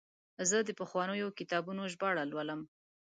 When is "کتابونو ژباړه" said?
1.39-2.23